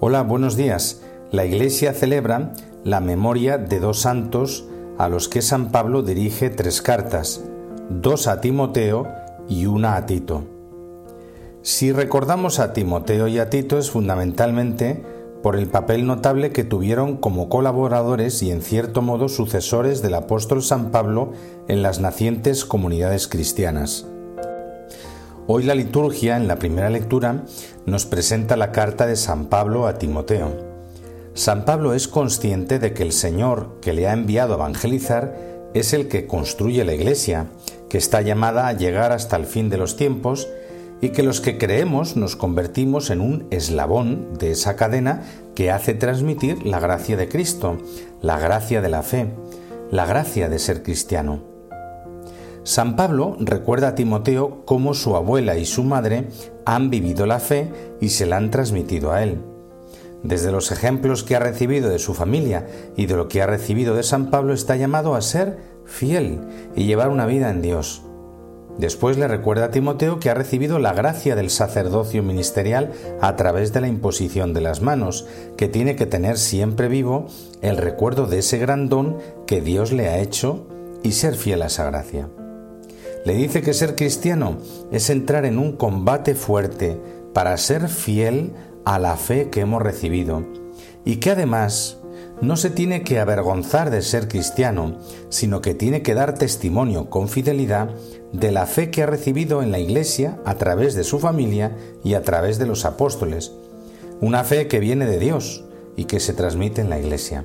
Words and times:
Hola, 0.00 0.22
buenos 0.22 0.56
días. 0.56 1.02
La 1.32 1.44
Iglesia 1.44 1.92
celebra 1.92 2.52
la 2.84 3.00
memoria 3.00 3.58
de 3.58 3.80
dos 3.80 3.98
santos 3.98 4.64
a 4.96 5.08
los 5.08 5.28
que 5.28 5.42
San 5.42 5.72
Pablo 5.72 6.02
dirige 6.02 6.50
tres 6.50 6.80
cartas, 6.82 7.42
dos 7.90 8.28
a 8.28 8.40
Timoteo 8.40 9.08
y 9.48 9.66
una 9.66 9.96
a 9.96 10.06
Tito. 10.06 10.44
Si 11.62 11.90
recordamos 11.90 12.60
a 12.60 12.72
Timoteo 12.72 13.26
y 13.26 13.40
a 13.40 13.50
Tito 13.50 13.76
es 13.76 13.90
fundamentalmente 13.90 15.02
por 15.42 15.56
el 15.56 15.66
papel 15.66 16.06
notable 16.06 16.52
que 16.52 16.62
tuvieron 16.62 17.16
como 17.16 17.48
colaboradores 17.48 18.40
y 18.44 18.52
en 18.52 18.62
cierto 18.62 19.02
modo 19.02 19.28
sucesores 19.28 20.00
del 20.00 20.14
apóstol 20.14 20.62
San 20.62 20.92
Pablo 20.92 21.32
en 21.66 21.82
las 21.82 21.98
nacientes 21.98 22.64
comunidades 22.64 23.26
cristianas. 23.26 24.06
Hoy 25.50 25.64
la 25.64 25.74
liturgia, 25.74 26.36
en 26.36 26.46
la 26.46 26.58
primera 26.58 26.90
lectura, 26.90 27.42
nos 27.88 28.06
presenta 28.06 28.56
la 28.56 28.70
carta 28.70 29.06
de 29.06 29.16
San 29.16 29.46
Pablo 29.46 29.86
a 29.86 29.98
Timoteo. 29.98 30.68
San 31.34 31.64
Pablo 31.64 31.94
es 31.94 32.08
consciente 32.08 32.78
de 32.78 32.92
que 32.92 33.02
el 33.02 33.12
Señor 33.12 33.78
que 33.80 33.92
le 33.92 34.08
ha 34.08 34.12
enviado 34.12 34.54
a 34.54 34.56
evangelizar 34.56 35.34
es 35.74 35.92
el 35.92 36.08
que 36.08 36.26
construye 36.26 36.84
la 36.84 36.94
Iglesia, 36.94 37.46
que 37.88 37.98
está 37.98 38.20
llamada 38.22 38.68
a 38.68 38.72
llegar 38.72 39.12
hasta 39.12 39.36
el 39.36 39.46
fin 39.46 39.70
de 39.70 39.78
los 39.78 39.96
tiempos 39.96 40.48
y 41.00 41.10
que 41.10 41.22
los 41.22 41.40
que 41.40 41.58
creemos 41.58 42.16
nos 42.16 42.36
convertimos 42.36 43.10
en 43.10 43.20
un 43.20 43.46
eslabón 43.50 44.34
de 44.34 44.50
esa 44.50 44.76
cadena 44.76 45.22
que 45.54 45.70
hace 45.70 45.94
transmitir 45.94 46.66
la 46.66 46.80
gracia 46.80 47.16
de 47.16 47.28
Cristo, 47.28 47.78
la 48.20 48.38
gracia 48.38 48.80
de 48.80 48.88
la 48.88 49.02
fe, 49.02 49.28
la 49.90 50.06
gracia 50.06 50.48
de 50.48 50.58
ser 50.58 50.82
cristiano. 50.82 51.47
San 52.68 52.96
Pablo 52.96 53.34
recuerda 53.40 53.88
a 53.88 53.94
Timoteo 53.94 54.66
cómo 54.66 54.92
su 54.92 55.16
abuela 55.16 55.56
y 55.56 55.64
su 55.64 55.84
madre 55.84 56.28
han 56.66 56.90
vivido 56.90 57.24
la 57.24 57.40
fe 57.40 57.72
y 57.98 58.10
se 58.10 58.26
la 58.26 58.36
han 58.36 58.50
transmitido 58.50 59.10
a 59.10 59.22
él. 59.22 59.40
Desde 60.22 60.52
los 60.52 60.70
ejemplos 60.70 61.24
que 61.24 61.34
ha 61.34 61.38
recibido 61.38 61.88
de 61.88 61.98
su 61.98 62.12
familia 62.12 62.66
y 62.94 63.06
de 63.06 63.16
lo 63.16 63.26
que 63.26 63.40
ha 63.40 63.46
recibido 63.46 63.94
de 63.94 64.02
San 64.02 64.28
Pablo 64.28 64.52
está 64.52 64.76
llamado 64.76 65.14
a 65.14 65.22
ser 65.22 65.56
fiel 65.86 66.40
y 66.76 66.84
llevar 66.84 67.08
una 67.08 67.24
vida 67.24 67.48
en 67.48 67.62
Dios. 67.62 68.02
Después 68.76 69.16
le 69.16 69.28
recuerda 69.28 69.64
a 69.64 69.70
Timoteo 69.70 70.20
que 70.20 70.28
ha 70.28 70.34
recibido 70.34 70.78
la 70.78 70.92
gracia 70.92 71.36
del 71.36 71.48
sacerdocio 71.48 72.22
ministerial 72.22 72.92
a 73.22 73.34
través 73.36 73.72
de 73.72 73.80
la 73.80 73.88
imposición 73.88 74.52
de 74.52 74.60
las 74.60 74.82
manos, 74.82 75.26
que 75.56 75.68
tiene 75.68 75.96
que 75.96 76.04
tener 76.04 76.36
siempre 76.36 76.88
vivo 76.88 77.28
el 77.62 77.78
recuerdo 77.78 78.26
de 78.26 78.40
ese 78.40 78.58
gran 78.58 78.90
don 78.90 79.16
que 79.46 79.62
Dios 79.62 79.90
le 79.90 80.08
ha 80.08 80.18
hecho 80.18 80.66
y 81.02 81.12
ser 81.12 81.34
fiel 81.34 81.62
a 81.62 81.68
esa 81.68 81.86
gracia. 81.86 82.28
Le 83.24 83.34
dice 83.34 83.62
que 83.62 83.74
ser 83.74 83.94
cristiano 83.94 84.58
es 84.90 85.10
entrar 85.10 85.44
en 85.44 85.58
un 85.58 85.72
combate 85.72 86.34
fuerte 86.34 87.00
para 87.32 87.56
ser 87.56 87.88
fiel 87.88 88.52
a 88.84 88.98
la 88.98 89.16
fe 89.16 89.50
que 89.50 89.60
hemos 89.60 89.82
recibido 89.82 90.44
y 91.04 91.16
que 91.16 91.32
además 91.32 91.98
no 92.40 92.56
se 92.56 92.70
tiene 92.70 93.02
que 93.02 93.18
avergonzar 93.18 93.90
de 93.90 94.02
ser 94.02 94.28
cristiano, 94.28 94.98
sino 95.28 95.60
que 95.60 95.74
tiene 95.74 96.02
que 96.02 96.14
dar 96.14 96.34
testimonio 96.34 97.10
con 97.10 97.28
fidelidad 97.28 97.90
de 98.32 98.52
la 98.52 98.66
fe 98.66 98.90
que 98.90 99.02
ha 99.02 99.06
recibido 99.06 99.62
en 99.62 99.72
la 99.72 99.78
Iglesia 99.78 100.38
a 100.44 100.54
través 100.54 100.94
de 100.94 101.04
su 101.04 101.18
familia 101.18 101.76
y 102.04 102.14
a 102.14 102.22
través 102.22 102.58
de 102.58 102.66
los 102.66 102.84
apóstoles, 102.84 103.52
una 104.20 104.44
fe 104.44 104.68
que 104.68 104.78
viene 104.78 105.06
de 105.06 105.18
Dios 105.18 105.64
y 105.96 106.04
que 106.04 106.20
se 106.20 106.32
transmite 106.32 106.80
en 106.80 106.90
la 106.90 106.98
Iglesia. 106.98 107.44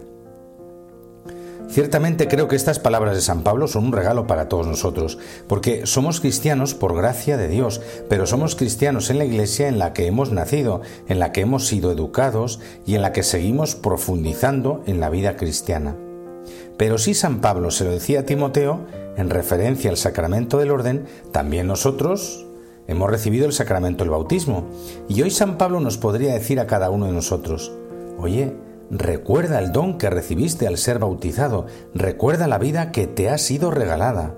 Ciertamente 1.69 2.27
creo 2.27 2.47
que 2.47 2.55
estas 2.55 2.77
palabras 2.77 3.15
de 3.15 3.21
San 3.21 3.41
Pablo 3.41 3.67
son 3.67 3.85
un 3.85 3.93
regalo 3.93 4.27
para 4.27 4.47
todos 4.47 4.67
nosotros, 4.67 5.17
porque 5.47 5.87
somos 5.87 6.19
cristianos 6.19 6.75
por 6.75 6.95
gracia 6.95 7.35
de 7.35 7.47
Dios, 7.47 7.81
pero 8.09 8.27
somos 8.27 8.55
cristianos 8.55 9.09
en 9.09 9.17
la 9.17 9.25
iglesia 9.25 9.67
en 9.67 9.79
la 9.79 9.93
que 9.93 10.05
hemos 10.05 10.31
nacido, 10.31 10.81
en 11.07 11.19
la 11.19 11.31
que 11.31 11.41
hemos 11.41 11.65
sido 11.65 11.91
educados 11.91 12.59
y 12.85 12.95
en 12.95 13.01
la 13.01 13.11
que 13.11 13.23
seguimos 13.23 13.75
profundizando 13.75 14.83
en 14.85 14.99
la 14.99 15.09
vida 15.09 15.35
cristiana. 15.35 15.95
Pero 16.77 16.97
si 16.97 17.13
San 17.13 17.39
Pablo 17.41 17.71
se 17.71 17.85
lo 17.85 17.91
decía 17.91 18.21
a 18.21 18.25
Timoteo, 18.25 18.85
en 19.15 19.29
referencia 19.29 19.89
al 19.89 19.97
sacramento 19.97 20.57
del 20.57 20.71
orden, 20.71 21.05
también 21.31 21.67
nosotros 21.67 22.45
hemos 22.87 23.09
recibido 23.09 23.45
el 23.45 23.53
sacramento 23.53 24.03
del 24.03 24.11
bautismo. 24.11 24.65
Y 25.07 25.21
hoy 25.21 25.31
San 25.31 25.57
Pablo 25.57 25.79
nos 25.79 25.97
podría 25.97 26.33
decir 26.33 26.59
a 26.59 26.67
cada 26.67 26.89
uno 26.89 27.05
de 27.05 27.13
nosotros, 27.13 27.71
oye, 28.17 28.53
Recuerda 28.95 29.57
el 29.57 29.71
don 29.71 29.97
que 29.97 30.11
recibiste 30.11 30.67
al 30.67 30.77
ser 30.77 30.99
bautizado, 30.99 31.65
recuerda 31.95 32.47
la 32.47 32.59
vida 32.59 32.91
que 32.91 33.07
te 33.07 33.27
ha 33.27 33.39
sido 33.39 33.71
regalada. 33.71 34.35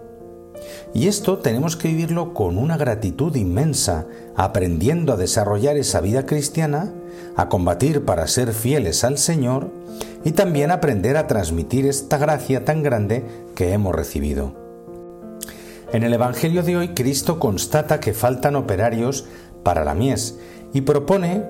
Y 0.94 1.10
esto 1.10 1.40
tenemos 1.40 1.76
que 1.76 1.90
vivirlo 1.90 2.34
con 2.34 2.58
una 2.58 2.78
gratitud 2.78 3.36
inmensa, 3.36 4.06
aprendiendo 4.38 5.12
a 5.12 5.18
desarrollar 5.18 5.76
esa 5.76 6.00
vida 6.00 6.26
cristiana, 6.26 6.94
a 7.36 7.50
combatir 7.50 8.06
para 8.06 8.28
ser 8.28 8.54
fieles 8.54 9.04
al 9.04 9.18
Señor 9.18 9.72
y 10.24 10.32
también 10.32 10.72
aprender 10.72 11.18
a 11.18 11.28
transmitir 11.28 11.86
esta 11.86 12.18
gracia 12.18 12.64
tan 12.64 12.82
grande 12.82 13.26
que 13.56 13.74
hemos 13.74 13.94
recibido. 13.94 14.54
En 15.92 16.04
el 16.04 16.14
Evangelio 16.14 16.64
de 16.64 16.78
hoy 16.78 16.88
Cristo 16.94 17.40
constata 17.40 18.00
que 18.00 18.14
faltan 18.14 18.56
operarios 18.56 19.26
para 19.64 19.84
la 19.84 19.96
mies 19.96 20.40
y 20.72 20.80
propone 20.80 21.44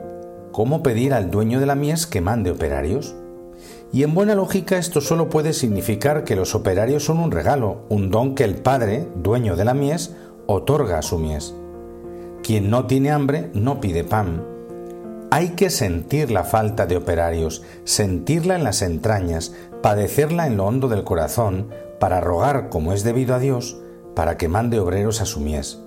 ¿cómo 0.56 0.82
pedir 0.82 1.14
al 1.14 1.32
dueño 1.32 1.60
de 1.60 1.66
la 1.66 1.76
mies 1.76 2.08
que 2.08 2.22
mande 2.22 2.50
operarios? 2.50 3.14
Y 3.92 4.04
en 4.04 4.14
buena 4.14 4.36
lógica 4.36 4.78
esto 4.78 5.02
solo 5.02 5.28
puede 5.28 5.52
significar 5.52 6.24
que 6.24 6.38
los 6.38 6.56
operarios 6.56 7.04
son 7.04 7.20
un 7.20 7.32
regalo, 7.32 7.82
un 7.90 8.10
don 8.10 8.36
que 8.36 8.46
el 8.46 8.56
Padre, 8.56 9.06
dueño 9.16 9.58
de 9.58 9.66
la 9.66 9.74
mies, 9.74 10.16
otorga 10.48 10.98
a 10.98 11.02
su 11.02 11.20
mies. 11.20 11.54
Quien 12.42 12.70
no 12.70 12.86
tiene 12.86 13.12
hambre 13.12 13.52
no 13.54 13.82
pide 13.82 14.06
pan. 14.06 14.46
Hay 15.30 15.56
que 15.56 15.70
sentir 15.70 16.32
la 16.32 16.46
falta 16.46 16.86
de 16.86 16.96
operarios, 16.96 17.62
sentirla 17.84 18.56
en 18.56 18.64
las 18.64 18.82
entrañas, 18.82 19.54
padecerla 19.82 20.48
en 20.48 20.56
lo 20.56 20.68
hondo 20.68 20.88
del 20.88 21.04
corazón, 21.04 21.68
para 22.00 22.22
rogar, 22.22 22.70
como 22.70 22.94
es 22.94 23.04
debido 23.04 23.36
a 23.36 23.40
Dios, 23.40 23.78
para 24.16 24.38
que 24.38 24.48
mande 24.48 24.80
obreros 24.80 25.20
a 25.20 25.26
su 25.26 25.42
mies. 25.42 25.82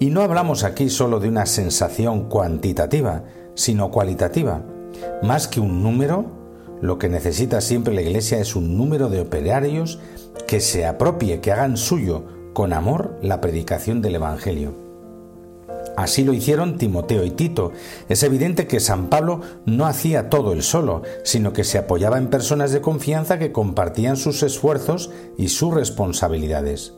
Y 0.00 0.10
no 0.10 0.22
hablamos 0.22 0.64
aquí 0.64 0.90
solo 0.90 1.20
de 1.20 1.28
una 1.28 1.46
sensación 1.46 2.28
cuantitativa, 2.28 3.22
sino 3.56 3.90
cualitativa. 3.90 4.62
Más 5.24 5.48
que 5.48 5.58
un 5.58 5.82
número, 5.82 6.26
lo 6.80 6.98
que 6.98 7.08
necesita 7.08 7.60
siempre 7.60 7.94
la 7.94 8.02
Iglesia 8.02 8.38
es 8.38 8.54
un 8.54 8.76
número 8.76 9.08
de 9.08 9.22
operarios 9.22 9.98
que 10.46 10.60
se 10.60 10.86
apropie, 10.86 11.40
que 11.40 11.50
hagan 11.50 11.76
suyo 11.76 12.24
con 12.52 12.72
amor 12.72 13.18
la 13.22 13.40
predicación 13.40 14.00
del 14.00 14.14
Evangelio. 14.14 14.86
Así 15.96 16.24
lo 16.24 16.34
hicieron 16.34 16.76
Timoteo 16.76 17.24
y 17.24 17.30
Tito. 17.30 17.72
Es 18.10 18.22
evidente 18.22 18.66
que 18.66 18.80
San 18.80 19.08
Pablo 19.08 19.40
no 19.64 19.86
hacía 19.86 20.28
todo 20.28 20.52
él 20.52 20.62
solo, 20.62 21.02
sino 21.24 21.54
que 21.54 21.64
se 21.64 21.78
apoyaba 21.78 22.18
en 22.18 22.28
personas 22.28 22.70
de 22.70 22.82
confianza 22.82 23.38
que 23.38 23.50
compartían 23.50 24.18
sus 24.18 24.42
esfuerzos 24.42 25.10
y 25.38 25.48
sus 25.48 25.72
responsabilidades. 25.72 26.92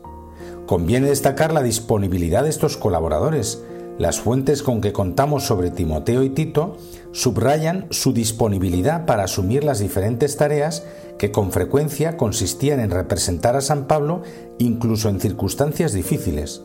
Conviene 0.67 1.09
destacar 1.09 1.53
la 1.53 1.63
disponibilidad 1.63 2.43
de 2.43 2.51
estos 2.51 2.77
colaboradores, 2.77 3.63
las 3.99 4.21
fuentes 4.21 4.63
con 4.63 4.81
que 4.81 4.93
contamos 4.93 5.45
sobre 5.45 5.71
Timoteo 5.71 6.23
y 6.23 6.31
Tito 6.31 6.77
subrayan 7.13 7.87
su 7.91 8.13
disponibilidad 8.13 9.07
para 9.07 9.25
asumir 9.25 9.65
las 9.65 9.81
diferentes 9.81 10.37
tareas 10.37 10.85
que 11.19 11.33
con 11.33 11.51
frecuencia 11.51 12.17
consistían 12.17 12.81
en 12.81 12.91
representar 12.91 13.57
a 13.57 13.61
San 13.61 13.87
Pablo 13.87 14.23
incluso 14.59 15.09
en 15.09 15.21
circunstancias 15.21 15.93
difíciles. 15.93 16.63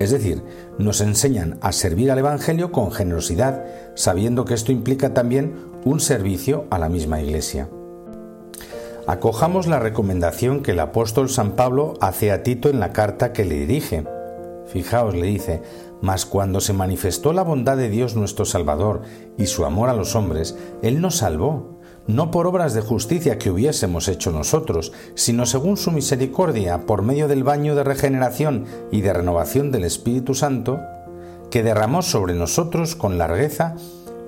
Es 0.00 0.10
decir, 0.10 0.42
nos 0.78 1.00
enseñan 1.00 1.58
a 1.62 1.72
servir 1.72 2.10
al 2.10 2.18
Evangelio 2.18 2.70
con 2.70 2.90
generosidad, 2.90 3.64
sabiendo 3.94 4.44
que 4.44 4.54
esto 4.54 4.72
implica 4.72 5.14
también 5.14 5.54
un 5.84 6.00
servicio 6.00 6.66
a 6.70 6.78
la 6.78 6.88
misma 6.88 7.22
Iglesia. 7.22 7.70
Acojamos 9.06 9.68
la 9.68 9.78
recomendación 9.78 10.62
que 10.62 10.72
el 10.72 10.80
apóstol 10.80 11.30
San 11.30 11.52
Pablo 11.52 11.94
hace 12.00 12.32
a 12.32 12.42
Tito 12.42 12.68
en 12.68 12.80
la 12.80 12.92
carta 12.92 13.32
que 13.32 13.44
le 13.44 13.54
dirige. 13.54 14.04
Fijaos, 14.66 15.14
le 15.14 15.26
dice, 15.26 15.62
mas 16.00 16.26
cuando 16.26 16.60
se 16.60 16.72
manifestó 16.72 17.32
la 17.32 17.42
bondad 17.42 17.76
de 17.76 17.88
Dios 17.88 18.16
nuestro 18.16 18.44
Salvador 18.44 19.02
y 19.38 19.46
su 19.46 19.64
amor 19.64 19.88
a 19.88 19.94
los 19.94 20.14
hombres, 20.14 20.56
Él 20.82 21.00
nos 21.00 21.16
salvó, 21.16 21.78
no 22.06 22.30
por 22.30 22.46
obras 22.46 22.74
de 22.74 22.82
justicia 22.82 23.38
que 23.38 23.50
hubiésemos 23.50 24.08
hecho 24.08 24.30
nosotros, 24.30 24.92
sino 25.14 25.46
según 25.46 25.76
su 25.76 25.90
misericordia, 25.90 26.86
por 26.86 27.02
medio 27.02 27.28
del 27.28 27.44
baño 27.44 27.74
de 27.74 27.84
regeneración 27.84 28.66
y 28.92 29.00
de 29.00 29.12
renovación 29.12 29.72
del 29.72 29.84
Espíritu 29.84 30.34
Santo, 30.34 30.80
que 31.50 31.62
derramó 31.62 32.02
sobre 32.02 32.34
nosotros 32.34 32.96
con 32.96 33.18
largueza 33.18 33.76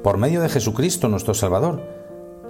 por 0.03 0.19
medio 0.19 0.41
de 0.41 0.49
Jesucristo 0.49 1.09
nuestro 1.09 1.35
Salvador, 1.35 1.83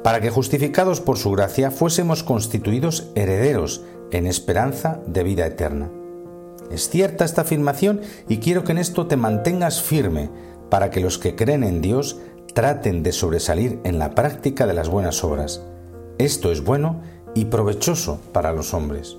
para 0.02 0.20
que 0.20 0.30
justificados 0.30 1.00
por 1.00 1.18
su 1.18 1.30
gracia 1.32 1.70
fuésemos 1.70 2.22
constituidos 2.22 3.10
herederos 3.14 3.82
en 4.10 4.26
esperanza 4.26 5.00
de 5.06 5.22
vida 5.22 5.46
eterna. 5.46 5.90
Es 6.70 6.90
cierta 6.90 7.24
esta 7.24 7.42
afirmación 7.42 8.00
y 8.28 8.38
quiero 8.38 8.64
que 8.64 8.72
en 8.72 8.78
esto 8.78 9.06
te 9.06 9.16
mantengas 9.16 9.82
firme 9.82 10.30
para 10.70 10.90
que 10.90 11.00
los 11.00 11.18
que 11.18 11.34
creen 11.34 11.64
en 11.64 11.80
Dios 11.80 12.18
traten 12.54 13.02
de 13.02 13.12
sobresalir 13.12 13.80
en 13.84 13.98
la 13.98 14.14
práctica 14.14 14.66
de 14.66 14.74
las 14.74 14.88
buenas 14.88 15.24
obras. 15.24 15.62
Esto 16.18 16.50
es 16.50 16.62
bueno 16.62 17.00
y 17.34 17.46
provechoso 17.46 18.20
para 18.32 18.52
los 18.52 18.74
hombres. 18.74 19.16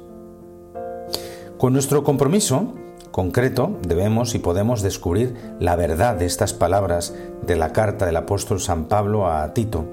Con 1.58 1.74
nuestro 1.74 2.04
compromiso 2.04 2.74
concreto, 3.12 3.78
debemos 3.82 4.36
y 4.36 4.40
podemos 4.40 4.82
descubrir 4.82 5.36
la 5.60 5.76
verdad 5.76 6.16
de 6.16 6.26
estas 6.26 6.54
palabras 6.54 7.16
de 7.46 7.56
la 7.56 7.74
carta 7.74 8.06
del 8.06 8.18
apóstol 8.18 8.62
San 8.62 8.86
Pablo 8.86 9.28
a 9.28 9.54
Tito 9.54 9.86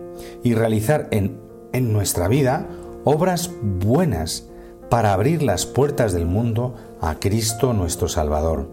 y 0.42 0.54
realizar 0.54 1.08
en, 1.10 1.40
en 1.72 1.92
nuestra 1.92 2.28
vida 2.28 2.66
obras 3.04 3.50
buenas 3.62 4.48
para 4.88 5.12
abrir 5.12 5.42
las 5.42 5.66
puertas 5.66 6.12
del 6.12 6.26
mundo 6.26 6.74
a 7.00 7.16
Cristo 7.18 7.72
nuestro 7.72 8.08
Salvador. 8.08 8.68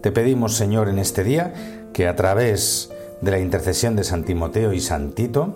Te 0.00 0.12
pedimos, 0.12 0.54
Señor, 0.54 0.88
en 0.88 0.98
este 0.98 1.24
día 1.24 1.52
que 1.92 2.06
a 2.08 2.16
través 2.16 2.92
de 3.20 3.30
la 3.30 3.38
intercesión 3.38 3.96
de 3.96 4.04
San 4.04 4.24
Timoteo 4.24 4.72
y 4.72 4.80
San 4.80 5.12
Tito, 5.12 5.54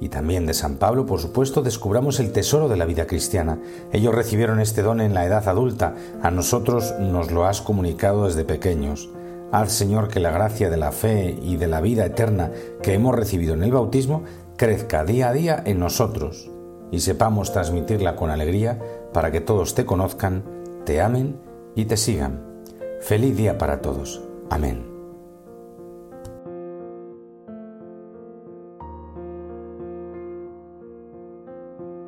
y 0.00 0.08
también 0.08 0.44
de 0.44 0.54
San 0.54 0.76
Pablo, 0.76 1.06
por 1.06 1.20
supuesto, 1.20 1.62
descubramos 1.62 2.18
el 2.18 2.32
tesoro 2.32 2.68
de 2.68 2.76
la 2.76 2.84
vida 2.84 3.06
cristiana. 3.06 3.58
Ellos 3.92 4.14
recibieron 4.14 4.60
este 4.60 4.82
don 4.82 5.00
en 5.00 5.14
la 5.14 5.24
edad 5.24 5.48
adulta, 5.48 5.94
a 6.22 6.30
nosotros 6.30 6.94
nos 6.98 7.30
lo 7.30 7.46
has 7.46 7.60
comunicado 7.60 8.26
desde 8.26 8.44
pequeños. 8.44 9.08
Haz, 9.52 9.72
Señor, 9.72 10.08
que 10.08 10.20
la 10.20 10.32
gracia 10.32 10.68
de 10.68 10.76
la 10.76 10.90
fe 10.90 11.38
y 11.40 11.56
de 11.56 11.68
la 11.68 11.80
vida 11.80 12.04
eterna 12.04 12.50
que 12.82 12.94
hemos 12.94 13.14
recibido 13.14 13.54
en 13.54 13.62
el 13.62 13.72
bautismo 13.72 14.24
crezca 14.56 15.04
día 15.04 15.28
a 15.28 15.32
día 15.32 15.62
en 15.64 15.78
nosotros 15.78 16.50
y 16.94 17.00
sepamos 17.00 17.52
transmitirla 17.52 18.14
con 18.14 18.30
alegría 18.30 18.78
para 19.12 19.32
que 19.32 19.40
todos 19.40 19.74
te 19.74 19.84
conozcan, 19.84 20.44
te 20.84 21.00
amen 21.00 21.40
y 21.74 21.86
te 21.86 21.96
sigan. 21.96 22.62
Feliz 23.00 23.36
día 23.36 23.58
para 23.58 23.82
todos. 23.82 24.22
Amén. 24.48 24.93